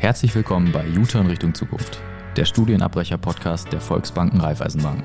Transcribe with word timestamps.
Herzlich 0.00 0.34
willkommen 0.34 0.72
bei 0.72 0.88
U-Turn 0.98 1.26
Richtung 1.26 1.54
Zukunft, 1.54 2.00
der 2.34 2.46
Studienabbrecher-Podcast 2.46 3.70
der 3.70 3.82
Volksbanken 3.82 4.40
Raiffeisenbanken. 4.40 5.04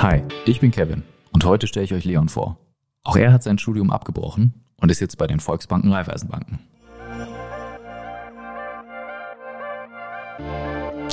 Hi, 0.00 0.22
ich 0.44 0.60
bin 0.60 0.70
Kevin 0.70 1.02
und 1.32 1.46
heute 1.46 1.66
stelle 1.66 1.86
ich 1.86 1.94
euch 1.94 2.04
Leon 2.04 2.28
vor. 2.28 2.58
Auch 3.04 3.16
er 3.16 3.32
hat 3.32 3.42
sein 3.42 3.56
Studium 3.56 3.90
abgebrochen 3.90 4.66
und 4.82 4.90
ist 4.90 5.00
jetzt 5.00 5.16
bei 5.16 5.26
den 5.26 5.40
Volksbanken 5.40 5.90
Raiffeisenbanken. 5.94 6.58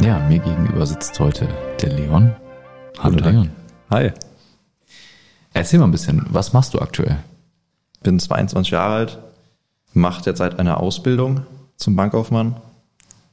Ja, 0.02 0.18
mir 0.18 0.40
gegenüber 0.40 0.84
sitzt 0.88 1.20
heute 1.20 1.48
der 1.80 1.94
Leon. 1.94 2.34
Hallo 2.98 3.18
Leon. 3.18 3.52
Hi. 3.92 4.12
Erzähl 5.54 5.78
mal 5.78 5.86
ein 5.86 5.92
bisschen, 5.92 6.26
was 6.30 6.54
machst 6.54 6.74
du 6.74 6.80
aktuell? 6.80 7.20
Bin 8.02 8.20
22 8.20 8.72
Jahre 8.72 8.96
alt, 8.96 9.20
mache 9.94 10.24
derzeit 10.24 10.58
eine 10.58 10.78
Ausbildung 10.78 11.42
zum 11.76 11.96
Bankkaufmann 11.96 12.56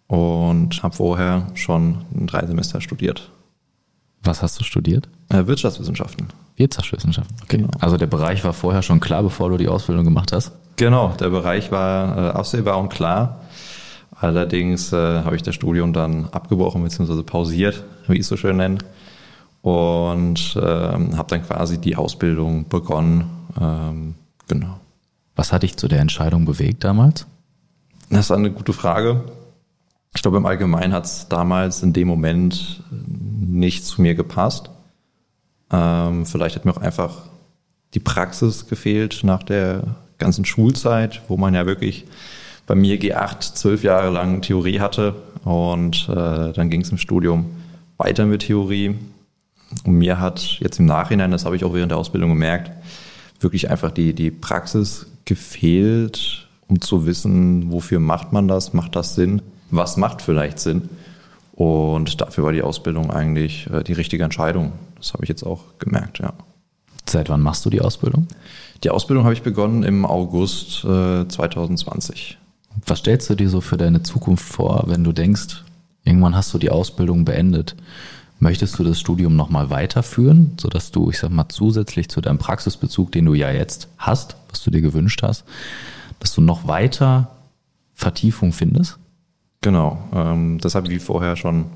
und 0.08 0.82
habe 0.82 0.94
vorher 0.94 1.46
schon 1.54 2.04
drei 2.12 2.44
Semester 2.44 2.82
studiert. 2.82 3.30
Was 4.22 4.42
hast 4.42 4.60
du 4.60 4.64
studiert? 4.64 5.08
Äh, 5.30 5.46
Wirtschaftswissenschaften. 5.46 6.26
Wirtschaftswissenschaften, 6.56 7.34
okay. 7.42 7.56
Genau. 7.58 7.70
Also 7.80 7.96
der 7.96 8.08
Bereich 8.08 8.44
war 8.44 8.52
vorher 8.52 8.82
schon 8.82 9.00
klar, 9.00 9.22
bevor 9.22 9.48
du 9.48 9.56
die 9.56 9.68
Ausbildung 9.68 10.04
gemacht 10.04 10.32
hast? 10.32 10.52
Genau, 10.76 11.14
der 11.18 11.30
Bereich 11.30 11.72
war 11.72 12.18
äh, 12.18 12.30
absehbar 12.32 12.76
und 12.76 12.90
klar. 12.90 13.40
Allerdings 14.20 14.92
äh, 14.92 15.22
habe 15.22 15.36
ich 15.36 15.42
das 15.42 15.54
Studium 15.54 15.92
dann 15.92 16.26
abgebrochen 16.26 16.82
bzw. 16.82 17.22
pausiert, 17.22 17.84
wie 18.08 18.14
ich 18.14 18.20
es 18.20 18.28
so 18.28 18.36
schön 18.36 18.56
nenne. 18.56 18.78
Und 19.62 20.58
ähm, 20.60 21.16
habe 21.16 21.28
dann 21.28 21.42
quasi 21.42 21.78
die 21.78 21.96
Ausbildung 21.96 22.68
begonnen. 22.68 23.30
Ähm, 23.60 24.14
genau. 24.48 24.80
Was 25.36 25.52
hat 25.52 25.62
dich 25.62 25.76
zu 25.76 25.88
der 25.88 26.00
Entscheidung 26.00 26.44
bewegt 26.44 26.84
damals? 26.84 27.26
Das 28.10 28.26
ist 28.26 28.30
eine 28.32 28.50
gute 28.50 28.72
Frage. 28.72 29.24
Ich 30.14 30.22
glaube, 30.22 30.38
im 30.38 30.46
Allgemeinen 30.46 30.92
hat 30.92 31.04
es 31.04 31.28
damals 31.28 31.82
in 31.82 31.92
dem 31.92 32.08
Moment 32.08 32.82
nicht 32.90 33.84
zu 33.84 34.02
mir 34.02 34.14
gepasst. 34.14 34.70
Ähm, 35.70 36.26
vielleicht 36.26 36.56
hat 36.56 36.64
mir 36.64 36.72
auch 36.72 36.80
einfach 36.80 37.22
die 37.94 38.00
Praxis 38.00 38.66
gefehlt 38.66 39.20
nach 39.22 39.42
der 39.42 39.96
ganzen 40.18 40.44
Schulzeit, 40.44 41.22
wo 41.28 41.36
man 41.36 41.54
ja 41.54 41.66
wirklich 41.66 42.06
bei 42.68 42.74
mir 42.74 43.00
G8 43.00 43.54
zwölf 43.54 43.82
Jahre 43.82 44.10
lang 44.10 44.42
Theorie 44.42 44.78
hatte 44.78 45.14
und 45.42 46.06
äh, 46.10 46.52
dann 46.52 46.68
ging 46.68 46.82
es 46.82 46.90
im 46.90 46.98
Studium 46.98 47.46
weiter 47.96 48.26
mit 48.26 48.42
Theorie. 48.42 48.94
Und 49.84 49.94
mir 49.94 50.20
hat 50.20 50.58
jetzt 50.60 50.78
im 50.78 50.86
Nachhinein, 50.86 51.30
das 51.30 51.46
habe 51.46 51.56
ich 51.56 51.64
auch 51.64 51.72
während 51.72 51.92
der 51.92 51.98
Ausbildung 51.98 52.28
gemerkt, 52.28 52.70
wirklich 53.40 53.70
einfach 53.70 53.90
die, 53.90 54.14
die 54.14 54.30
Praxis 54.30 55.06
gefehlt, 55.24 56.46
um 56.68 56.80
zu 56.80 57.06
wissen, 57.06 57.72
wofür 57.72 58.00
macht 58.00 58.32
man 58.32 58.48
das, 58.48 58.74
macht 58.74 58.94
das 58.96 59.14
Sinn, 59.14 59.40
was 59.70 59.96
macht 59.96 60.20
vielleicht 60.20 60.58
Sinn. 60.58 60.90
Und 61.52 62.20
dafür 62.20 62.44
war 62.44 62.52
die 62.52 62.62
Ausbildung 62.62 63.10
eigentlich 63.10 63.68
äh, 63.70 63.82
die 63.82 63.94
richtige 63.94 64.24
Entscheidung. 64.24 64.72
Das 64.96 65.14
habe 65.14 65.24
ich 65.24 65.30
jetzt 65.30 65.42
auch 65.42 65.62
gemerkt, 65.78 66.18
ja. 66.18 66.34
Seit 67.08 67.30
wann 67.30 67.40
machst 67.40 67.64
du 67.64 67.70
die 67.70 67.80
Ausbildung? 67.80 68.28
Die 68.84 68.90
Ausbildung 68.90 69.24
habe 69.24 69.32
ich 69.32 69.42
begonnen 69.42 69.84
im 69.84 70.04
August 70.04 70.84
äh, 70.84 71.26
2020. 71.26 72.36
Was 72.86 73.00
stellst 73.00 73.28
du 73.30 73.34
dir 73.34 73.48
so 73.48 73.60
für 73.60 73.76
deine 73.76 74.02
Zukunft 74.02 74.44
vor, 74.44 74.84
wenn 74.86 75.04
du 75.04 75.12
denkst, 75.12 75.64
irgendwann 76.04 76.36
hast 76.36 76.52
du 76.54 76.58
die 76.58 76.70
Ausbildung 76.70 77.24
beendet? 77.24 77.76
Möchtest 78.40 78.78
du 78.78 78.84
das 78.84 79.00
Studium 79.00 79.34
nochmal 79.34 79.70
weiterführen, 79.70 80.52
sodass 80.60 80.92
du, 80.92 81.10
ich 81.10 81.18
sag 81.18 81.30
mal, 81.30 81.48
zusätzlich 81.48 82.08
zu 82.08 82.20
deinem 82.20 82.38
Praxisbezug, 82.38 83.10
den 83.10 83.24
du 83.24 83.34
ja 83.34 83.50
jetzt 83.50 83.88
hast, 83.98 84.36
was 84.50 84.62
du 84.62 84.70
dir 84.70 84.80
gewünscht 84.80 85.22
hast, 85.22 85.44
dass 86.20 86.34
du 86.34 86.40
noch 86.40 86.68
weiter 86.68 87.30
Vertiefung 87.94 88.52
findest? 88.52 88.98
Genau, 89.60 89.98
ähm, 90.14 90.58
das 90.60 90.76
habe 90.76 90.86
ich 90.86 90.92
wie 90.92 90.98
vorher 91.00 91.34
schon 91.34 91.66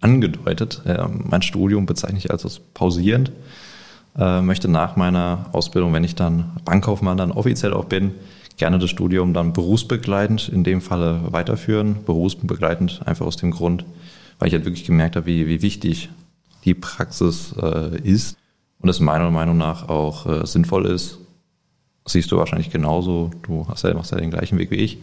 angedeutet. 0.00 0.82
Äh, 0.84 1.06
mein 1.08 1.40
Studium 1.42 1.86
bezeichne 1.86 2.18
ich 2.18 2.30
als 2.30 2.60
pausierend. 2.74 3.32
Äh, 4.18 4.42
möchte 4.42 4.68
nach 4.68 4.96
meiner 4.96 5.46
Ausbildung, 5.52 5.92
wenn 5.94 6.04
ich 6.04 6.16
dann 6.16 6.50
Bankkaufmann 6.64 7.16
dann 7.16 7.32
offiziell 7.32 7.72
auch 7.72 7.86
bin, 7.86 8.12
gerne 8.60 8.78
das 8.78 8.90
Studium 8.90 9.32
dann 9.32 9.54
berufsbegleitend 9.54 10.50
in 10.50 10.62
dem 10.64 10.82
Falle 10.82 11.20
weiterführen. 11.32 12.04
Berufsbegleitend 12.04 13.00
einfach 13.06 13.26
aus 13.26 13.36
dem 13.36 13.50
Grund, 13.50 13.86
weil 14.38 14.48
ich 14.48 14.54
halt 14.54 14.66
wirklich 14.66 14.84
gemerkt 14.84 15.16
habe, 15.16 15.26
wie, 15.26 15.48
wie 15.48 15.62
wichtig 15.62 16.10
die 16.64 16.74
Praxis 16.74 17.54
äh, 17.60 17.98
ist 18.02 18.36
und 18.78 18.90
es 18.90 19.00
meiner 19.00 19.30
Meinung 19.30 19.56
nach 19.56 19.88
auch 19.88 20.26
äh, 20.26 20.46
sinnvoll 20.46 20.86
ist. 20.86 21.18
Das 22.04 22.12
siehst 22.12 22.30
du 22.30 22.36
wahrscheinlich 22.36 22.70
genauso. 22.70 23.30
Du 23.42 23.66
hast 23.66 23.82
ja, 23.82 23.94
machst 23.94 24.12
ja 24.12 24.18
den 24.18 24.30
gleichen 24.30 24.58
Weg 24.58 24.70
wie 24.70 24.76
ich. 24.76 24.98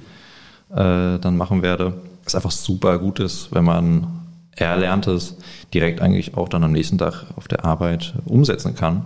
Äh, 0.70 1.18
dann 1.18 1.36
machen 1.36 1.64
werde. 1.64 2.00
Es 2.26 2.36
einfach 2.36 2.52
super 2.52 3.00
gut 3.00 3.20
ist, 3.20 3.54
wenn 3.54 3.64
man 3.64 4.08
Erlerntes 4.56 5.38
direkt 5.74 6.00
eigentlich 6.02 6.38
auch 6.38 6.48
dann 6.48 6.64
am 6.64 6.74
nächsten 6.74 7.00
Tag 7.00 7.26
auf 7.36 7.48
der 7.48 7.66
Arbeit 7.66 8.14
umsetzen 8.26 8.76
kann 8.76 9.06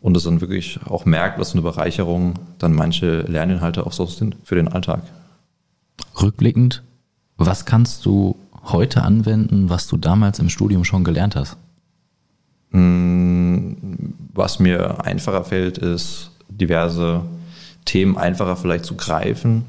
und 0.00 0.16
es 0.16 0.24
dann 0.24 0.40
wirklich 0.40 0.78
auch 0.86 1.04
merkt, 1.04 1.38
was 1.38 1.52
eine 1.52 1.62
Bereicherung 1.62 2.34
dann 2.58 2.72
manche 2.72 3.22
Lerninhalte 3.22 3.86
auch 3.86 3.92
so 3.92 4.06
sind 4.06 4.36
für 4.44 4.54
den 4.54 4.68
Alltag. 4.68 5.02
Rückblickend, 6.20 6.82
was 7.36 7.64
kannst 7.64 8.04
du 8.06 8.36
heute 8.64 9.02
anwenden, 9.02 9.70
was 9.70 9.86
du 9.86 9.96
damals 9.96 10.38
im 10.38 10.48
Studium 10.48 10.84
schon 10.84 11.04
gelernt 11.04 11.36
hast? 11.36 11.56
Hm, 12.70 14.14
was 14.34 14.58
mir 14.58 15.04
einfacher 15.04 15.44
fällt, 15.44 15.78
ist 15.78 16.30
diverse 16.48 17.22
Themen 17.84 18.16
einfacher 18.16 18.56
vielleicht 18.56 18.84
zu 18.84 18.96
greifen 18.96 19.64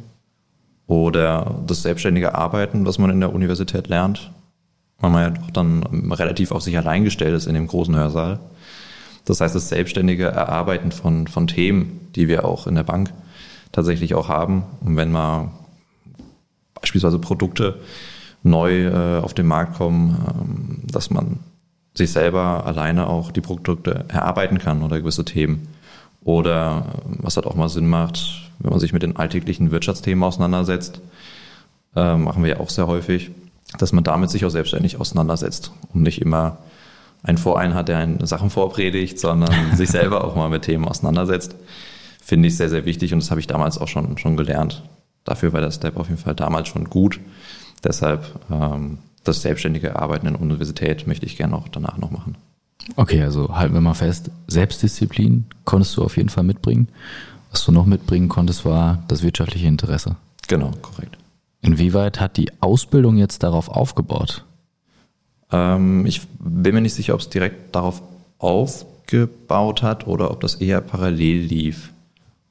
oder 0.87 1.55
das 1.67 1.83
selbstständige 1.83 2.35
Arbeiten, 2.35 2.85
was 2.85 2.97
man 2.97 3.11
in 3.11 3.19
der 3.19 3.33
Universität 3.33 3.87
lernt, 3.87 4.31
weil 4.99 5.11
man 5.11 5.21
ja 5.21 5.29
doch 5.29 5.51
dann 5.51 5.83
relativ 6.11 6.51
auf 6.51 6.61
sich 6.61 6.77
allein 6.77 7.03
gestellt 7.03 7.35
ist 7.35 7.47
in 7.47 7.53
dem 7.53 7.67
großen 7.67 7.95
Hörsaal. 7.95 8.39
Das 9.29 9.41
heißt, 9.41 9.53
das 9.53 9.69
selbstständige 9.69 10.25
Erarbeiten 10.25 10.91
von, 10.91 11.27
von 11.27 11.45
Themen, 11.45 12.09
die 12.15 12.27
wir 12.27 12.45
auch 12.45 12.65
in 12.65 12.73
der 12.73 12.83
Bank 12.83 13.13
tatsächlich 13.71 14.15
auch 14.15 14.27
haben. 14.27 14.63
Und 14.81 14.97
wenn 14.97 15.11
mal 15.11 15.51
beispielsweise 16.73 17.19
Produkte 17.19 17.79
neu 18.41 18.87
äh, 18.87 19.19
auf 19.19 19.35
den 19.35 19.45
Markt 19.45 19.77
kommen, 19.77 20.17
ähm, 20.27 20.81
dass 20.91 21.11
man 21.11 21.37
sich 21.93 22.11
selber 22.11 22.65
alleine 22.65 23.05
auch 23.05 23.31
die 23.31 23.41
Produkte 23.41 24.05
erarbeiten 24.07 24.57
kann 24.57 24.81
oder 24.81 24.99
gewisse 24.99 25.25
Themen. 25.25 25.67
Oder 26.23 26.85
äh, 26.87 27.17
was 27.19 27.35
halt 27.35 27.45
auch 27.45 27.55
mal 27.55 27.69
Sinn 27.69 27.87
macht, 27.87 28.49
wenn 28.57 28.71
man 28.71 28.79
sich 28.79 28.93
mit 28.93 29.03
den 29.03 29.15
alltäglichen 29.15 29.69
Wirtschaftsthemen 29.69 30.23
auseinandersetzt, 30.23 31.01
äh, 31.95 32.15
machen 32.15 32.41
wir 32.41 32.49
ja 32.49 32.59
auch 32.59 32.69
sehr 32.69 32.87
häufig, 32.87 33.29
dass 33.77 33.93
man 33.93 34.03
damit 34.03 34.31
sich 34.31 34.43
auch 34.43 34.49
selbstständig 34.49 34.99
auseinandersetzt 34.99 35.71
und 35.93 36.01
nicht 36.01 36.19
immer 36.19 36.57
einen 37.23 37.37
Verein 37.37 37.73
hat, 37.73 37.89
der 37.89 37.97
einen 37.97 38.25
Sachen 38.25 38.49
vorpredigt, 38.49 39.19
sondern 39.19 39.53
sich 39.75 39.89
selber 39.89 40.23
auch 40.23 40.35
mal 40.35 40.49
mit 40.49 40.63
Themen 40.63 40.85
auseinandersetzt. 40.85 41.55
Finde 42.21 42.47
ich 42.47 42.57
sehr, 42.57 42.69
sehr 42.69 42.85
wichtig 42.85 43.13
und 43.13 43.21
das 43.21 43.31
habe 43.31 43.39
ich 43.39 43.47
damals 43.47 43.77
auch 43.77 43.87
schon, 43.87 44.17
schon 44.17 44.37
gelernt. 44.37 44.83
Dafür 45.23 45.53
war 45.53 45.61
der 45.61 45.71
Step 45.71 45.97
auf 45.97 46.09
jeden 46.09 46.21
Fall 46.21 46.35
damals 46.35 46.69
schon 46.69 46.85
gut. 46.85 47.19
Deshalb 47.83 48.25
ähm, 48.51 48.99
das 49.23 49.41
selbstständige 49.41 49.95
Arbeiten 49.95 50.27
in 50.27 50.33
der 50.33 50.41
Universität 50.41 51.07
möchte 51.07 51.25
ich 51.25 51.37
gerne 51.37 51.55
auch 51.55 51.67
danach 51.67 51.97
noch 51.97 52.11
machen. 52.11 52.35
Okay, 52.95 53.21
also 53.21 53.55
halten 53.55 53.73
wir 53.73 53.81
mal 53.81 53.93
fest, 53.93 54.31
Selbstdisziplin 54.47 55.45
konntest 55.65 55.97
du 55.97 56.03
auf 56.03 56.17
jeden 56.17 56.29
Fall 56.29 56.43
mitbringen. 56.43 56.87
Was 57.51 57.65
du 57.65 57.71
noch 57.71 57.85
mitbringen 57.85 58.29
konntest, 58.29 58.65
war 58.65 59.03
das 59.07 59.23
wirtschaftliche 59.23 59.67
Interesse. 59.67 60.15
Genau, 60.47 60.71
korrekt. 60.81 61.17
Inwieweit 61.61 62.19
hat 62.19 62.37
die 62.37 62.51
Ausbildung 62.61 63.17
jetzt 63.17 63.43
darauf 63.43 63.69
aufgebaut? 63.69 64.45
Ähm, 65.51 66.05
ich 66.05 66.21
bin 66.39 66.75
mir 66.75 66.81
nicht 66.81 66.93
sicher, 66.93 67.13
ob 67.13 67.21
es 67.21 67.29
direkt 67.29 67.75
darauf 67.75 68.01
aufgebaut 68.37 69.83
hat 69.83 70.07
oder 70.07 70.31
ob 70.31 70.41
das 70.41 70.55
eher 70.55 70.81
parallel 70.81 71.41
lief. 71.41 71.91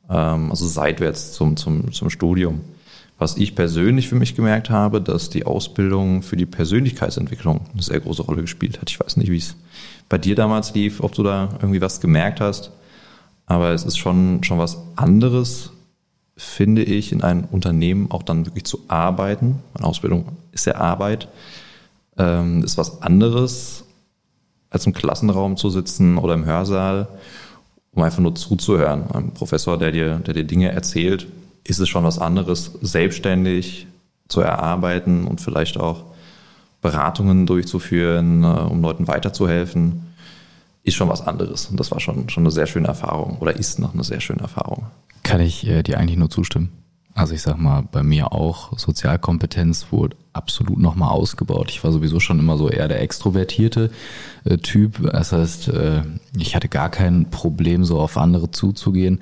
Ähm, 0.08 0.50
also 0.50 0.66
seitwärts 0.66 1.32
zum, 1.32 1.56
zum, 1.56 1.92
zum 1.92 2.10
Studium. 2.10 2.60
Was 3.18 3.36
ich 3.36 3.56
persönlich 3.56 4.08
für 4.08 4.14
mich 4.14 4.36
gemerkt 4.36 4.70
habe, 4.70 5.00
dass 5.00 5.28
die 5.28 5.44
Ausbildung 5.44 6.22
für 6.22 6.36
die 6.36 6.46
Persönlichkeitsentwicklung 6.46 7.62
eine 7.72 7.82
sehr 7.82 7.98
große 7.98 8.22
Rolle 8.22 8.42
gespielt 8.42 8.80
hat. 8.80 8.90
Ich 8.90 9.00
weiß 9.00 9.16
nicht, 9.16 9.30
wie 9.30 9.38
es 9.38 9.56
bei 10.08 10.18
dir 10.18 10.36
damals 10.36 10.72
lief, 10.74 11.00
ob 11.00 11.14
du 11.14 11.24
da 11.24 11.48
irgendwie 11.60 11.80
was 11.80 12.00
gemerkt 12.00 12.40
hast. 12.40 12.70
Aber 13.46 13.70
es 13.70 13.84
ist 13.84 13.98
schon, 13.98 14.44
schon 14.44 14.58
was 14.58 14.78
anderes, 14.94 15.72
finde 16.36 16.84
ich, 16.84 17.10
in 17.10 17.22
einem 17.22 17.44
Unternehmen 17.50 18.10
auch 18.10 18.22
dann 18.22 18.46
wirklich 18.46 18.64
zu 18.64 18.82
arbeiten. 18.86 19.56
Eine 19.74 19.86
Ausbildung 19.86 20.36
ist 20.52 20.66
ja 20.66 20.76
Arbeit 20.76 21.26
ähm, 22.18 22.62
ist 22.64 22.78
was 22.78 23.02
anderes, 23.02 23.84
als 24.70 24.86
im 24.86 24.92
Klassenraum 24.92 25.56
zu 25.56 25.70
sitzen 25.70 26.18
oder 26.18 26.34
im 26.34 26.44
Hörsaal, 26.44 27.08
um 27.92 28.02
einfach 28.02 28.18
nur 28.18 28.34
zuzuhören. 28.34 29.10
Ein 29.12 29.34
Professor, 29.34 29.78
der 29.78 29.92
dir, 29.92 30.18
der 30.18 30.34
dir 30.34 30.44
Dinge 30.44 30.70
erzählt, 30.70 31.26
ist 31.64 31.78
es 31.78 31.88
schon 31.88 32.04
was 32.04 32.18
anderes, 32.18 32.72
selbstständig 32.82 33.86
zu 34.28 34.40
erarbeiten 34.40 35.26
und 35.26 35.40
vielleicht 35.40 35.78
auch 35.78 36.04
Beratungen 36.80 37.46
durchzuführen, 37.46 38.44
äh, 38.44 38.46
um 38.46 38.82
Leuten 38.82 39.08
weiterzuhelfen, 39.08 40.14
ist 40.84 40.94
schon 40.94 41.08
was 41.08 41.26
anderes. 41.26 41.66
Und 41.66 41.80
das 41.80 41.90
war 41.90 42.00
schon, 42.00 42.28
schon 42.28 42.44
eine 42.44 42.50
sehr 42.50 42.66
schöne 42.66 42.88
Erfahrung 42.88 43.38
oder 43.38 43.56
ist 43.56 43.78
noch 43.78 43.94
eine 43.94 44.04
sehr 44.04 44.20
schöne 44.20 44.42
Erfahrung. 44.42 44.86
Kann 45.22 45.40
ich 45.40 45.66
äh, 45.66 45.82
dir 45.82 45.98
eigentlich 45.98 46.18
nur 46.18 46.30
zustimmen. 46.30 46.70
Also 47.18 47.34
ich 47.34 47.42
sag 47.42 47.58
mal, 47.58 47.82
bei 47.90 48.04
mir 48.04 48.32
auch 48.32 48.78
Sozialkompetenz 48.78 49.88
wurde 49.90 50.16
absolut 50.32 50.78
nochmal 50.78 51.10
ausgebaut. 51.10 51.68
Ich 51.68 51.82
war 51.82 51.90
sowieso 51.90 52.20
schon 52.20 52.38
immer 52.38 52.56
so 52.56 52.68
eher 52.68 52.86
der 52.86 53.02
extrovertierte 53.02 53.90
äh, 54.44 54.56
Typ. 54.58 55.02
Das 55.02 55.32
heißt, 55.32 55.66
äh, 55.68 56.02
ich 56.36 56.54
hatte 56.54 56.68
gar 56.68 56.90
kein 56.90 57.28
Problem, 57.28 57.84
so 57.84 57.98
auf 57.98 58.16
andere 58.16 58.52
zuzugehen. 58.52 59.18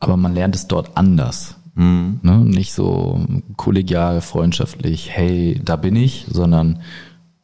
Aber 0.00 0.16
man 0.16 0.34
lernt 0.34 0.56
es 0.56 0.66
dort 0.66 0.96
anders. 0.96 1.54
Mhm. 1.76 2.18
Ne? 2.22 2.38
Nicht 2.38 2.72
so 2.72 3.24
kollegial, 3.56 4.20
freundschaftlich, 4.20 5.10
hey, 5.10 5.60
da 5.64 5.76
bin 5.76 5.94
ich, 5.94 6.26
sondern 6.28 6.80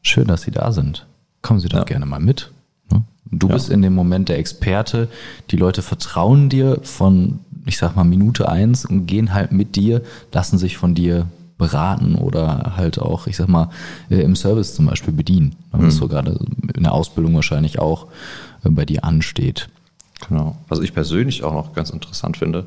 schön, 0.02 0.26
dass 0.26 0.42
Sie 0.42 0.50
da 0.50 0.72
sind. 0.72 1.06
Kommen 1.42 1.60
Sie 1.60 1.68
doch 1.68 1.78
ja. 1.78 1.84
gerne 1.84 2.06
mal 2.06 2.18
mit. 2.18 2.50
Ne? 2.90 3.04
Du 3.30 3.46
ja. 3.46 3.54
bist 3.54 3.70
in 3.70 3.82
dem 3.82 3.94
Moment 3.94 4.28
der 4.28 4.40
Experte. 4.40 5.06
Die 5.52 5.56
Leute 5.56 5.82
vertrauen 5.82 6.48
dir 6.48 6.80
von 6.82 7.38
ich 7.66 7.76
sag 7.76 7.96
mal, 7.96 8.04
Minute 8.04 8.48
eins 8.48 8.84
und 8.84 9.06
gehen 9.06 9.34
halt 9.34 9.52
mit 9.52 9.76
dir, 9.76 10.02
lassen 10.32 10.58
sich 10.58 10.76
von 10.76 10.94
dir 10.94 11.26
beraten 11.58 12.14
oder 12.14 12.72
halt 12.76 12.98
auch, 12.98 13.26
ich 13.26 13.36
sag 13.36 13.48
mal, 13.48 13.70
äh, 14.08 14.20
im 14.22 14.34
Service 14.34 14.74
zum 14.74 14.86
Beispiel 14.86 15.12
bedienen. 15.12 15.54
Was 15.72 15.94
mhm. 15.94 15.98
so 15.98 16.08
gerade 16.08 16.40
in 16.74 16.82
der 16.82 16.92
Ausbildung 16.92 17.34
wahrscheinlich 17.34 17.78
auch 17.78 18.06
äh, 18.64 18.70
bei 18.70 18.84
dir 18.84 19.04
ansteht. 19.04 19.68
Genau. 20.28 20.56
Was 20.68 20.80
ich 20.80 20.92
persönlich 20.92 21.44
auch 21.44 21.52
noch 21.52 21.74
ganz 21.74 21.90
interessant 21.90 22.36
finde, 22.36 22.66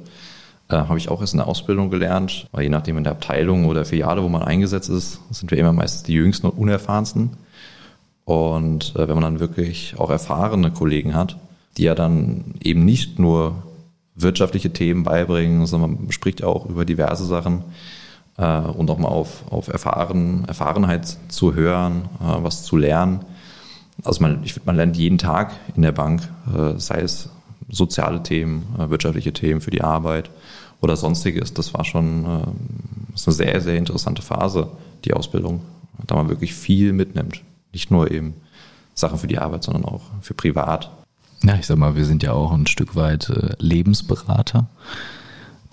äh, 0.69 0.75
habe 0.75 0.97
ich 0.97 1.09
auch 1.09 1.21
erst 1.21 1.33
in 1.33 1.39
der 1.39 1.47
Ausbildung 1.47 1.89
gelernt, 1.89 2.47
weil 2.51 2.63
je 2.63 2.69
nachdem 2.69 2.97
in 2.97 3.03
der 3.03 3.13
Abteilung 3.13 3.65
oder 3.65 3.83
Filiale, 3.83 4.23
wo 4.23 4.29
man 4.29 4.43
eingesetzt 4.43 4.89
ist, 4.89 5.19
sind 5.31 5.51
wir 5.51 5.57
immer 5.57 5.73
meistens 5.73 6.03
die 6.03 6.13
jüngsten 6.13 6.47
und 6.47 6.57
unerfahrensten. 6.57 7.31
Und 8.25 8.95
äh, 8.95 9.07
wenn 9.07 9.15
man 9.15 9.23
dann 9.23 9.39
wirklich 9.39 9.95
auch 9.97 10.09
erfahrene 10.09 10.71
Kollegen 10.71 11.13
hat, 11.13 11.37
die 11.77 11.83
ja 11.83 11.95
dann 11.95 12.53
eben 12.61 12.85
nicht 12.85 13.19
nur 13.19 13.55
wirtschaftliche 14.15 14.71
Themen 14.71 15.03
beibringen, 15.03 15.65
sondern 15.65 15.95
man 16.03 16.11
spricht 16.11 16.43
auch 16.43 16.65
über 16.65 16.85
diverse 16.85 17.25
Sachen 17.25 17.63
äh, 18.37 18.59
und 18.59 18.89
auch 18.89 18.97
mal 18.97 19.09
auf, 19.09 19.51
auf 19.51 19.67
Erfahren, 19.67 20.45
Erfahrenheit 20.47 21.17
zu 21.27 21.55
hören, 21.55 22.09
äh, 22.21 22.43
was 22.43 22.63
zu 22.63 22.77
lernen. 22.77 23.25
Also 24.03 24.21
man, 24.21 24.43
ich 24.43 24.53
finde, 24.53 24.67
man 24.67 24.75
lernt 24.75 24.97
jeden 24.97 25.17
Tag 25.17 25.53
in 25.75 25.81
der 25.81 25.91
Bank, 25.91 26.27
äh, 26.55 26.79
sei 26.79 27.01
es 27.01 27.29
soziale 27.69 28.21
Themen, 28.23 28.63
äh, 28.77 28.89
wirtschaftliche 28.89 29.33
Themen 29.33 29.61
für 29.61 29.71
die 29.71 29.81
Arbeit 29.81 30.29
oder 30.81 30.95
sonstiges. 30.95 31.53
Das 31.53 31.73
war 31.73 31.85
schon 31.85 32.25
äh, 32.25 32.47
das 33.13 33.21
ist 33.21 33.27
eine 33.27 33.35
sehr, 33.35 33.61
sehr 33.61 33.77
interessante 33.77 34.21
Phase, 34.21 34.71
die 35.05 35.13
Ausbildung, 35.13 35.61
da 36.07 36.15
man 36.15 36.29
wirklich 36.29 36.53
viel 36.53 36.93
mitnimmt. 36.93 37.41
Nicht 37.71 37.91
nur 37.91 38.09
eben 38.11 38.33
Sachen 38.95 39.19
für 39.19 39.27
die 39.27 39.37
Arbeit, 39.37 39.63
sondern 39.63 39.85
auch 39.85 40.01
für 40.21 40.33
privat. 40.33 40.91
Ja, 41.43 41.55
ich 41.55 41.65
sag 41.65 41.77
mal, 41.77 41.95
wir 41.95 42.05
sind 42.05 42.23
ja 42.23 42.31
auch 42.31 42.51
ein 42.51 42.67
Stück 42.67 42.95
weit 42.95 43.29
äh, 43.29 43.55
Lebensberater, 43.59 44.67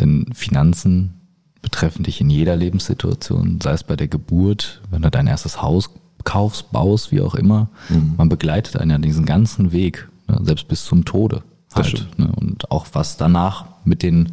denn 0.00 0.26
Finanzen 0.34 1.20
betreffen 1.62 2.02
dich 2.02 2.20
in 2.20 2.30
jeder 2.30 2.56
Lebenssituation, 2.56 3.60
sei 3.62 3.72
es 3.72 3.84
bei 3.84 3.96
der 3.96 4.08
Geburt, 4.08 4.80
wenn 4.90 5.02
du 5.02 5.10
dein 5.10 5.26
erstes 5.26 5.62
Haus 5.62 5.90
kaufst, 6.24 6.72
baust, 6.72 7.12
wie 7.12 7.20
auch 7.20 7.34
immer. 7.34 7.68
Mhm. 7.88 8.14
Man 8.16 8.28
begleitet 8.28 8.76
einen 8.76 8.90
ja 8.90 8.98
diesen 8.98 9.26
ganzen 9.26 9.72
Weg, 9.72 10.08
ne, 10.28 10.40
selbst 10.42 10.68
bis 10.68 10.84
zum 10.84 11.04
Tode 11.04 11.42
halt. 11.74 12.06
Ne, 12.18 12.30
und 12.34 12.70
auch 12.70 12.86
was 12.92 13.16
danach 13.16 13.66
mit 13.84 14.02
den 14.02 14.32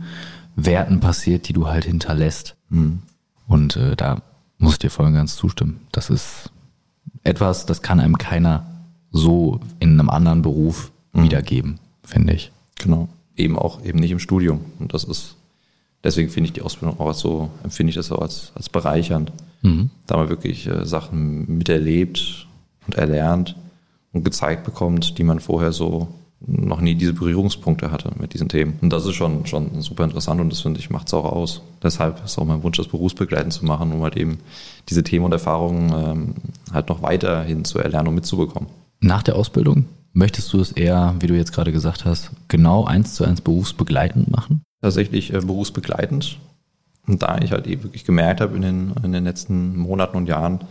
Werten 0.56 1.00
passiert, 1.00 1.48
die 1.48 1.54
du 1.54 1.68
halt 1.68 1.86
hinterlässt. 1.86 2.56
Mhm. 2.70 3.00
Und 3.48 3.76
äh, 3.76 3.96
da 3.96 4.22
muss 4.58 4.74
ich 4.74 4.80
dir 4.80 4.90
voll 4.90 5.06
und 5.06 5.14
ganz 5.14 5.36
zustimmen. 5.36 5.82
Das 5.92 6.10
ist 6.10 6.52
etwas, 7.24 7.66
das 7.66 7.82
kann 7.82 8.00
einem 8.00 8.18
keiner 8.18 8.66
so 9.12 9.60
in 9.80 9.94
einem 9.94 10.10
anderen 10.10 10.42
Beruf 10.42 10.92
mhm. 11.18 11.24
wiedergeben, 11.24 11.80
finde 12.04 12.34
ich. 12.34 12.52
Genau. 12.76 13.10
Eben 13.36 13.58
auch 13.58 13.84
eben 13.84 14.00
nicht 14.00 14.12
im 14.12 14.20
Studium. 14.20 14.62
Und 14.80 14.94
das 14.94 15.04
ist, 15.04 15.36
deswegen 16.04 16.30
finde 16.30 16.48
ich 16.48 16.54
die 16.54 16.62
Ausbildung 16.62 17.00
auch 17.00 17.14
so, 17.14 17.50
empfinde 17.64 17.90
ich 17.90 17.96
das 17.96 18.12
auch 18.12 18.22
als, 18.22 18.52
als 18.56 18.70
bereichernd. 18.70 19.32
Mhm. 19.62 19.90
Da 20.06 20.18
man 20.18 20.30
wirklich 20.30 20.68
äh, 20.68 20.86
Sachen 20.86 21.58
miterlebt 21.58 22.48
und 22.86 22.96
erlernt 22.96 23.56
und 24.14 24.24
gezeigt 24.24 24.64
bekommt, 24.64 25.18
die 25.18 25.24
man 25.24 25.40
vorher 25.40 25.72
so 25.72 26.08
noch 26.46 26.82
nie 26.82 26.94
diese 26.94 27.14
Berührungspunkte 27.14 27.92
hatte 27.92 28.12
mit 28.20 28.34
diesen 28.34 28.48
Themen. 28.48 28.78
Und 28.82 28.94
das 28.94 29.06
ist 29.06 29.16
schon, 29.16 29.46
schon 29.48 29.82
super 29.82 30.04
interessant 30.04 30.40
und 30.40 30.52
das 30.52 30.62
finde 30.62 30.80
ich, 30.80 30.90
macht 30.90 31.08
es 31.08 31.14
auch 31.14 31.26
aus. 31.26 31.62
Deshalb 31.82 32.24
ist 32.24 32.38
auch 32.38 32.46
mein 32.46 32.62
Wunsch, 32.62 32.78
das 32.78 32.88
berufsbegleitend 32.88 33.54
zu 33.54 33.66
machen, 33.66 33.92
um 33.92 34.04
halt 34.04 34.16
eben 34.18 34.40
diese 34.88 35.04
Themen 35.04 35.26
und 35.26 35.32
Erfahrungen 35.32 35.92
ähm, 35.94 36.36
halt 36.72 36.90
noch 36.90 37.02
weiterhin 37.02 37.66
zu 37.66 37.80
erlernen 37.80 38.10
und 38.10 38.16
mitzubekommen. 38.16 38.70
Nach 39.00 39.24
der 39.24 39.36
Ausbildung 39.36 39.86
Möchtest 40.18 40.52
du 40.52 40.60
es 40.60 40.72
eher, 40.72 41.14
wie 41.20 41.28
du 41.28 41.36
jetzt 41.36 41.54
gerade 41.54 41.72
gesagt 41.72 42.04
hast, 42.04 42.32
genau 42.48 42.86
eins 42.86 43.14
zu 43.14 43.24
eins 43.24 43.40
berufsbegleitend 43.40 44.32
machen? 44.32 44.64
Tatsächlich 44.82 45.32
äh, 45.32 45.42
berufsbegleitend. 45.42 46.40
Und 47.06 47.22
da 47.22 47.38
ich 47.38 47.52
halt 47.52 47.68
eben 47.68 47.84
wirklich 47.84 48.04
gemerkt 48.04 48.42
habe 48.42 48.56
in 48.56 48.64
den, 48.64 48.94
in 49.04 49.12
den 49.12 49.26
letzten 49.26 49.78
Monaten 49.78 50.18
und 50.18 50.28
Jahren, 50.28 50.62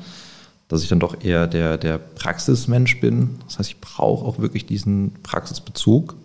dass 0.66 0.82
ich 0.82 0.88
dann 0.88 0.98
doch 0.98 1.22
eher 1.22 1.46
der, 1.46 1.78
der 1.78 1.96
Praxismensch 1.96 2.98
bin. 2.98 3.38
Das 3.44 3.60
heißt, 3.60 3.70
ich 3.70 3.80
brauche 3.80 4.24
auch 4.24 4.40
wirklich 4.40 4.66
diesen 4.66 5.12
Praxisbezug. 5.22 6.16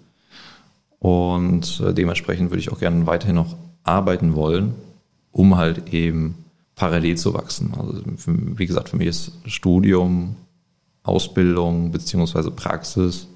Und 0.97 1.79
äh, 1.79 1.93
dementsprechend 1.93 2.49
würde 2.49 2.61
ich 2.61 2.71
auch 2.71 2.79
gerne 2.79 3.05
weiterhin 3.05 3.35
noch 3.35 3.55
arbeiten 3.83 4.33
wollen, 4.33 4.73
um 5.31 5.57
halt 5.57 5.93
eben 5.93 6.43
parallel 6.73 7.19
zu 7.19 7.35
wachsen. 7.35 7.71
Also 7.77 8.01
wie 8.57 8.65
gesagt, 8.65 8.89
für 8.89 8.97
mich 8.97 9.09
ist 9.09 9.33
Studium 9.45 10.37
Ausbildung 11.03 11.91
beziehungsweise 11.91 12.51
Praxis 12.51 13.27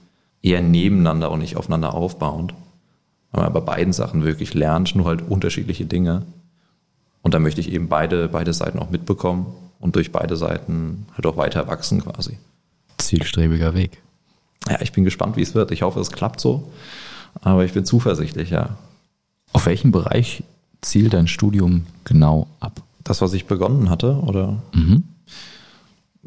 eher 0.42 0.62
nebeneinander 0.62 1.32
und 1.32 1.40
nicht 1.40 1.58
aufeinander 1.58 1.94
aufbauend. 1.94 2.54
Weil 3.32 3.44
man 3.46 3.54
bei 3.54 3.60
beiden 3.62 3.94
Sachen 3.94 4.24
wirklich 4.24 4.54
lernt, 4.54 4.96
nur 4.96 5.06
halt 5.06 5.22
unterschiedliche 5.28 5.86
Dinge. 5.86 6.24
Und 7.22 7.34
da 7.34 7.40
möchte 7.40 7.60
ich 7.60 7.72
eben 7.72 7.90
beide, 7.90 8.30
beide 8.30 8.54
Seiten 8.54 8.80
auch 8.80 8.92
mitbekommen 8.92 9.48
und 9.80 9.96
durch 9.96 10.12
beide 10.12 10.38
Seiten 10.38 11.08
halt 11.14 11.26
auch 11.26 11.38
weiter 11.38 11.68
wachsen 11.68 12.02
quasi. 12.04 12.38
Zielstrebiger 12.98 13.74
Weg. 13.74 14.02
Ja, 14.70 14.80
ich 14.82 14.92
bin 14.92 15.04
gespannt, 15.04 15.36
wie 15.36 15.42
es 15.42 15.56
wird. 15.56 15.72
Ich 15.72 15.82
hoffe, 15.82 16.00
es 16.00 16.12
klappt 16.12 16.40
so. 16.40 16.72
Aber 17.42 17.66
ich 17.66 17.74
bin 17.74 17.86
zuversichtlich, 17.86 18.52
ja. 18.52 18.78
Auf 19.54 19.66
welchen 19.66 19.92
Bereich 19.92 20.44
zielt 20.82 21.14
dein 21.14 21.28
Studium 21.28 21.86
genau 22.04 22.48
ab? 22.60 22.82
Das, 23.04 23.22
was 23.22 23.34
ich 23.34 23.46
begonnen 23.46 23.90
hatte, 23.90 24.16
oder? 24.18 24.62
Mhm. 24.74 25.04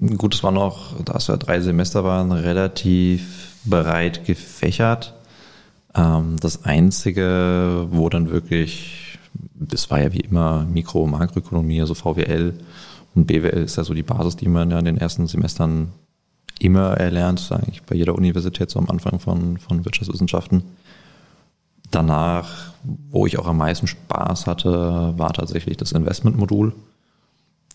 Gut, 0.01 0.35
es 0.35 0.45
war 0.45 0.53
noch, 0.53 0.95
da 1.05 1.15
es 1.15 1.27
ja 1.27 1.37
drei 1.37 1.61
Semester 1.61 2.05
waren, 2.05 2.31
relativ 2.31 3.57
breit 3.65 4.25
gefächert. 4.25 5.15
Ähm, 5.95 6.37
das 6.41 6.65
Einzige, 6.65 7.89
wo 7.91 8.09
dann 8.09 8.31
wirklich, 8.31 9.19
das 9.55 9.91
war 9.91 10.01
ja 10.01 10.13
wie 10.13 10.21
immer 10.21 10.65
Mikro- 10.67 11.03
und 11.03 11.11
Makroökonomie, 11.11 11.81
also 11.81 11.95
VWL 11.95 12.55
und 13.17 13.27
BWL 13.27 13.65
ist 13.65 13.77
ja 13.77 13.83
so 13.83 13.93
die 13.93 14.05
Basis, 14.05 14.37
die 14.37 14.49
man 14.49 14.71
ja 14.71 14.79
in 14.79 14.85
den 14.85 14.99
ersten 14.99 15.27
Semestern 15.27 15.93
immer 16.61 16.97
erlernt, 16.97 17.41
ist 17.41 17.51
eigentlich 17.51 17.83
bei 17.83 17.97
jeder 17.97 18.15
Universität 18.15 18.71
so 18.71 18.79
am 18.79 18.89
Anfang 18.91 19.19
von, 19.19 19.59
von 19.59 19.85
Wirtschaftswissenschaften. 19.85 20.63
Danach, 21.91 22.73
wo 23.11 23.27
ich 23.27 23.39
auch 23.39 23.47
am 23.47 23.59
meisten 23.59 23.89
Spaß 23.89 24.47
hatte, 24.47 25.15
war 25.17 25.33
tatsächlich 25.33 25.77
das 25.77 25.91
Investmentmodul. 25.91 26.73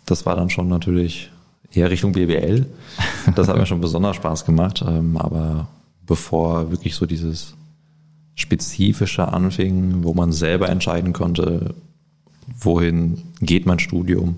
Das 0.06 0.26
war 0.26 0.38
dann 0.38 0.50
schon 0.50 0.70
natürlich 0.70 1.32
eher 1.74 1.90
Richtung 1.90 2.12
BWL. 2.14 2.66
Das 3.36 3.48
hat 3.48 3.58
mir 3.58 3.66
schon 3.66 3.82
besonders 3.82 4.16
Spaß 4.16 4.46
gemacht. 4.46 4.84
Ähm, 4.88 5.18
aber 5.18 5.68
bevor 6.06 6.72
wirklich 6.72 6.96
so 6.96 7.06
dieses 7.06 7.56
spezifische 8.36 9.28
anfing, 9.28 10.04
wo 10.04 10.14
man 10.14 10.32
selber 10.32 10.70
entscheiden 10.70 11.14
konnte, 11.14 11.76
wohin 12.60 13.22
geht 13.42 13.66
mein 13.66 13.80
Studium, 13.80 14.38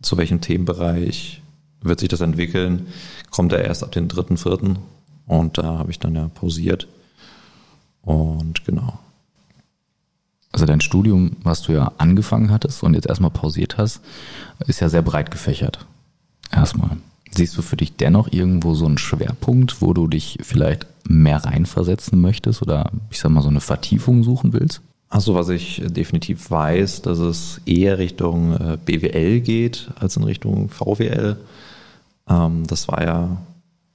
zu 0.00 0.16
welchem 0.16 0.40
Themenbereich 0.40 1.42
wird 1.80 2.00
sich 2.00 2.08
das 2.08 2.20
entwickeln, 2.20 2.86
kommt 3.30 3.52
er 3.52 3.64
erst 3.64 3.82
ab 3.82 3.92
den 3.92 4.08
dritten, 4.08 4.36
vierten. 4.36 4.78
Und 5.26 5.58
da 5.58 5.78
habe 5.78 5.90
ich 5.90 5.98
dann 5.98 6.14
ja 6.14 6.28
pausiert. 6.28 6.86
Und 8.02 8.64
genau. 8.64 8.98
Also 10.52 10.66
dein 10.66 10.80
Studium, 10.80 11.36
was 11.42 11.62
du 11.62 11.72
ja 11.72 11.92
angefangen 11.98 12.50
hattest 12.50 12.82
und 12.82 12.94
jetzt 12.94 13.06
erstmal 13.06 13.30
pausiert 13.30 13.78
hast, 13.78 14.00
ist 14.66 14.80
ja 14.80 14.88
sehr 14.88 15.02
breit 15.02 15.30
gefächert 15.30 15.86
erstmal. 16.52 16.96
Siehst 17.34 17.56
du 17.56 17.62
für 17.62 17.76
dich 17.76 17.96
dennoch 17.96 18.30
irgendwo 18.30 18.74
so 18.74 18.84
einen 18.84 18.98
Schwerpunkt, 18.98 19.80
wo 19.80 19.94
du 19.94 20.06
dich 20.06 20.38
vielleicht 20.42 20.86
mehr 21.08 21.44
reinversetzen 21.44 22.20
möchtest 22.20 22.62
oder 22.62 22.90
ich 23.10 23.18
sag 23.18 23.30
mal 23.30 23.42
so 23.42 23.48
eine 23.48 23.60
Vertiefung 23.60 24.22
suchen 24.22 24.52
willst? 24.52 24.82
Also 25.08 25.34
was 25.34 25.48
ich 25.48 25.82
definitiv 25.84 26.50
weiß, 26.50 27.02
dass 27.02 27.18
es 27.18 27.60
eher 27.66 27.98
Richtung 27.98 28.54
äh, 28.54 28.78
BWL 28.84 29.40
geht 29.40 29.90
als 29.98 30.16
in 30.16 30.24
Richtung 30.24 30.68
VWL. 30.68 31.36
Ähm, 32.28 32.66
das 32.66 32.88
war 32.88 33.02
ja 33.02 33.42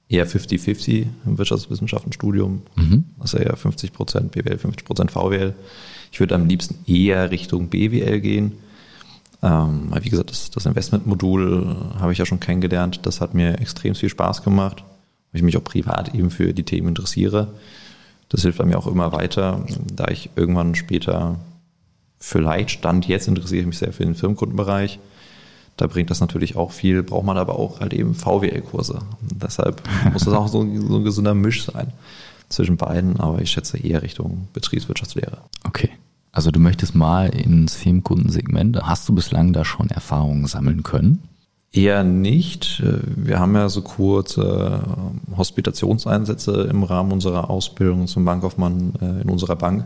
eher 0.08 0.26
50-50 0.26 1.06
im 1.26 1.38
Wirtschaftswissenschaftenstudium. 1.38 2.62
Mhm. 2.76 3.04
Das 3.20 3.34
ist 3.34 3.44
ja 3.44 3.54
50 3.54 3.92
BWL, 3.92 4.56
50% 4.56 5.10
VWL. 5.10 5.54
Ich 6.10 6.20
würde 6.20 6.34
am 6.34 6.46
liebsten 6.46 6.76
eher 6.90 7.30
Richtung 7.30 7.68
BWL 7.68 8.20
gehen 8.20 8.52
Ähm, 9.42 9.92
wie 10.00 10.10
gesagt, 10.10 10.30
das, 10.30 10.50
das 10.50 10.66
Investmentmodul 10.66 11.76
habe 11.98 12.12
ich 12.12 12.18
ja 12.18 12.26
schon 12.26 12.40
kennengelernt. 12.40 13.00
Das 13.04 13.20
hat 13.20 13.34
mir 13.34 13.60
extrem 13.60 13.94
viel 13.94 14.08
Spaß 14.08 14.42
gemacht, 14.42 14.82
weil 15.32 15.38
ich 15.38 15.42
mich 15.42 15.56
auch 15.56 15.64
privat 15.64 16.14
eben 16.14 16.30
für 16.30 16.52
die 16.52 16.64
Themen 16.64 16.88
interessiere. 16.88 17.48
Das 18.28 18.42
hilft 18.42 18.62
mir 18.62 18.78
auch 18.78 18.86
immer 18.86 19.12
weiter, 19.12 19.64
da 19.92 20.08
ich 20.08 20.30
irgendwann 20.36 20.74
später 20.74 21.36
vielleicht 22.18 22.70
stand, 22.70 23.06
jetzt 23.06 23.28
interessiere 23.28 23.60
ich 23.60 23.66
mich 23.66 23.78
sehr 23.78 23.92
für 23.92 24.04
den 24.04 24.14
Firmenkundenbereich. 24.14 24.98
Da 25.76 25.86
bringt 25.86 26.10
das 26.10 26.20
natürlich 26.20 26.56
auch 26.56 26.72
viel, 26.72 27.04
braucht 27.04 27.24
man 27.24 27.38
aber 27.38 27.56
auch 27.56 27.80
halt 27.80 27.94
eben 27.94 28.14
VWL-Kurse. 28.14 28.98
Deshalb 29.20 29.80
muss 30.12 30.24
das 30.24 30.34
auch 30.34 30.48
so, 30.48 30.60
so 30.60 30.96
ein 30.96 31.04
gesunder 31.04 31.34
Misch 31.34 31.64
sein 31.64 31.92
zwischen 32.48 32.76
beiden, 32.76 33.20
aber 33.20 33.40
ich 33.40 33.50
schätze 33.50 33.78
eher 33.78 34.02
Richtung 34.02 34.48
Betriebswirtschaftslehre. 34.52 35.38
Okay. 35.64 35.90
Also 36.38 36.52
du 36.52 36.60
möchtest 36.60 36.94
mal 36.94 37.30
ins 37.30 37.74
Firmenkundensegment. 37.74 38.80
Hast 38.84 39.08
du 39.08 39.12
bislang 39.12 39.52
da 39.52 39.64
schon 39.64 39.90
Erfahrungen 39.90 40.46
sammeln 40.46 40.84
können? 40.84 41.18
Eher 41.72 42.04
nicht. 42.04 42.80
Wir 43.16 43.40
haben 43.40 43.56
ja 43.56 43.68
so 43.68 43.82
kurze 43.82 44.84
Hospitationseinsätze 45.36 46.68
im 46.70 46.84
Rahmen 46.84 47.10
unserer 47.10 47.50
Ausbildung 47.50 48.06
zum 48.06 48.24
Bankkaufmann 48.24 48.92
äh, 49.00 49.22
in 49.22 49.30
unserer 49.30 49.56
Bank, 49.56 49.84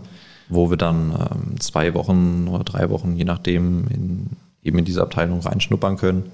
wo 0.50 0.68
wir 0.68 0.76
dann 0.76 1.12
ähm, 1.12 1.58
zwei 1.58 1.94
Wochen 1.94 2.48
oder 2.50 2.64
drei 2.64 2.90
Wochen, 2.90 3.16
je 3.16 3.24
nachdem, 3.24 3.88
in, 3.88 4.26
eben 4.62 4.76
in 4.76 4.84
diese 4.84 5.00
Abteilung 5.00 5.40
reinschnuppern 5.40 5.96
können. 5.96 6.24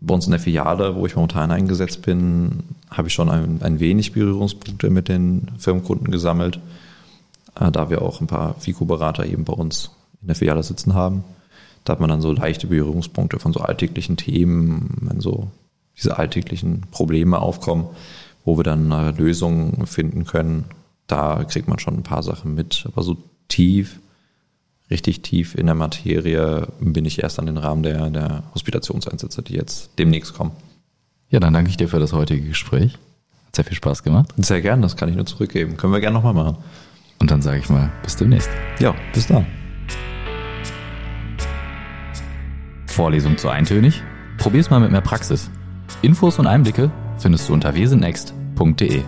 Bei 0.00 0.14
uns 0.14 0.26
in 0.26 0.30
der 0.30 0.38
Filiale, 0.38 0.94
wo 0.94 1.06
ich 1.06 1.16
momentan 1.16 1.50
eingesetzt 1.50 2.02
bin, 2.02 2.62
habe 2.88 3.08
ich 3.08 3.14
schon 3.14 3.28
ein, 3.28 3.58
ein 3.62 3.80
wenig 3.80 4.12
Berührungspunkte 4.12 4.90
mit 4.90 5.08
den 5.08 5.48
Firmenkunden 5.58 6.12
gesammelt, 6.12 6.60
da 7.54 7.90
wir 7.90 8.02
auch 8.02 8.20
ein 8.20 8.26
paar 8.26 8.54
FICO-Berater 8.58 9.26
eben 9.26 9.44
bei 9.44 9.52
uns 9.52 9.90
in 10.20 10.28
der 10.28 10.36
Filiale 10.36 10.62
sitzen 10.62 10.94
haben. 10.94 11.24
Da 11.84 11.92
hat 11.92 12.00
man 12.00 12.08
dann 12.08 12.22
so 12.22 12.32
leichte 12.32 12.66
Berührungspunkte 12.66 13.38
von 13.38 13.52
so 13.52 13.60
alltäglichen 13.60 14.16
Themen, 14.16 14.96
wenn 15.02 15.20
so 15.20 15.48
diese 15.96 16.18
alltäglichen 16.18 16.82
Probleme 16.90 17.38
aufkommen, 17.38 17.86
wo 18.44 18.56
wir 18.56 18.64
dann 18.64 18.90
äh, 18.90 19.10
Lösungen 19.10 19.86
finden 19.86 20.24
können. 20.24 20.64
Da 21.06 21.44
kriegt 21.44 21.68
man 21.68 21.78
schon 21.78 21.94
ein 21.94 22.02
paar 22.02 22.22
Sachen 22.22 22.54
mit. 22.54 22.84
Aber 22.86 23.02
so 23.02 23.16
tief, 23.48 24.00
richtig 24.90 25.20
tief 25.22 25.54
in 25.54 25.66
der 25.66 25.74
Materie 25.74 26.68
bin 26.80 27.04
ich 27.04 27.22
erst 27.22 27.38
an 27.38 27.46
den 27.46 27.58
Rahmen 27.58 27.82
der, 27.82 28.10
der 28.10 28.44
Hospitationseinsätze, 28.54 29.42
die 29.42 29.54
jetzt 29.54 29.90
demnächst 29.98 30.34
kommen. 30.34 30.52
Ja, 31.28 31.40
dann 31.40 31.52
danke 31.52 31.70
ich 31.70 31.76
dir 31.76 31.88
für 31.88 31.98
das 31.98 32.12
heutige 32.12 32.48
Gespräch. 32.48 32.94
Hat 33.46 33.56
sehr 33.56 33.64
viel 33.64 33.76
Spaß 33.76 34.02
gemacht. 34.02 34.32
Sehr 34.38 34.62
gern, 34.62 34.82
das 34.82 34.96
kann 34.96 35.08
ich 35.08 35.16
nur 35.16 35.26
zurückgeben. 35.26 35.76
Können 35.76 35.92
wir 35.92 36.00
gerne 36.00 36.14
nochmal 36.14 36.34
machen. 36.34 36.56
Und 37.18 37.30
dann 37.30 37.42
sage 37.42 37.58
ich 37.58 37.68
mal, 37.68 37.90
bis 38.02 38.16
demnächst. 38.16 38.50
Ja, 38.78 38.94
bis 39.12 39.26
dann. 39.26 39.46
Vorlesung 42.86 43.36
zu 43.36 43.48
eintönig? 43.48 44.02
Probier's 44.38 44.70
mal 44.70 44.80
mit 44.80 44.92
mehr 44.92 45.00
Praxis. 45.00 45.50
Infos 46.02 46.38
und 46.38 46.46
Einblicke 46.46 46.90
findest 47.18 47.48
du 47.48 47.54
unter 47.54 47.74
wesennext.de. 47.74 49.02